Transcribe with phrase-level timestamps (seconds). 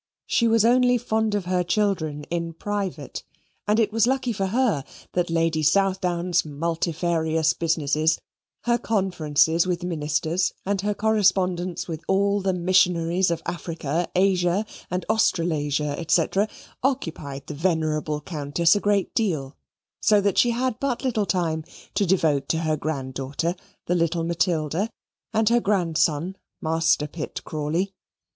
[0.25, 3.23] She was only fond of her children in private,
[3.67, 8.17] and it was lucky for her that Lady Southdown's multifarious business,
[8.63, 15.05] her conferences with ministers, and her correspondence with all the missionaries of Africa, Asia, and
[15.07, 16.25] Australasia, &c.,
[16.81, 19.55] occupied the venerable Countess a great deal,
[20.01, 21.63] so that she had but little time
[21.93, 23.55] to devote to her granddaughter,
[23.85, 24.89] the little Matilda,
[25.31, 27.93] and her grandson, Master Pitt Crawley.